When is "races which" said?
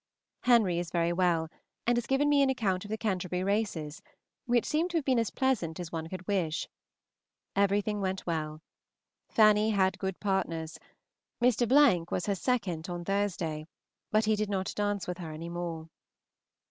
3.43-4.65